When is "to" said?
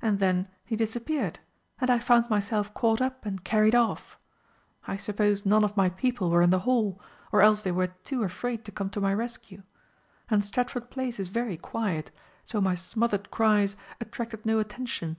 8.64-8.72, 8.88-9.00